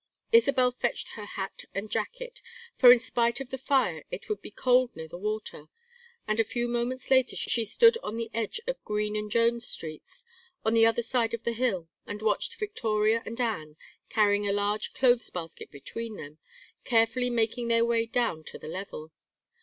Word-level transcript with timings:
Isabel 0.31 0.71
fetched 0.71 1.09
her 1.09 1.25
hat 1.25 1.65
and 1.75 1.87
jacket, 1.91 2.41
for 2.75 2.91
in 2.91 2.97
spite 2.97 3.39
of 3.39 3.51
the 3.51 3.57
fire 3.59 4.03
it 4.09 4.29
would 4.29 4.41
be 4.41 4.49
cold 4.49 4.95
near 4.95 5.07
the 5.07 5.15
water; 5.19 5.65
and 6.27 6.39
a 6.39 6.43
few 6.43 6.67
moments 6.67 7.11
later 7.11 7.35
she 7.35 7.63
stood 7.63 7.99
on 8.01 8.17
the 8.17 8.31
edge 8.33 8.59
of 8.65 8.83
Green 8.83 9.15
and 9.15 9.29
Jones 9.29 9.67
streets, 9.67 10.25
on 10.65 10.73
the 10.73 10.87
other 10.87 11.03
side 11.03 11.35
of 11.35 11.43
the 11.43 11.53
hill, 11.53 11.87
and 12.07 12.23
watched 12.23 12.55
Victoria 12.57 13.21
and 13.27 13.39
Anne, 13.39 13.77
carrying 14.09 14.47
a 14.47 14.51
large 14.51 14.91
clothes 14.95 15.29
basket 15.29 15.69
between 15.69 16.15
them, 16.15 16.39
carefully 16.83 17.29
making 17.29 17.67
their 17.67 17.85
way 17.85 18.07
down 18.07 18.43
to 18.45 18.57
the 18.57 18.67
level. 18.67 19.11